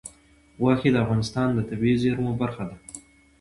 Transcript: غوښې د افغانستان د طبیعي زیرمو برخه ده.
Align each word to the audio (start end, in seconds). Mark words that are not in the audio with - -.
غوښې 0.61 0.89
د 0.93 0.97
افغانستان 1.03 1.47
د 1.53 1.59
طبیعي 1.69 1.95
زیرمو 2.03 2.31
برخه 2.41 2.63
ده. 2.69 2.75